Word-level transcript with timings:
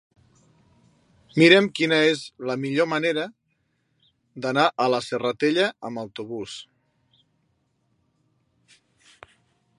Mira'm 1.41 1.67
quina 1.79 1.99
és 2.13 2.23
la 2.51 2.55
millor 2.63 2.89
manera 2.93 3.25
d'anar 4.47 4.65
a 4.87 4.89
la 4.95 5.03
Serratella 5.09 5.69
amb 5.91 6.05
autobús. 6.07 6.59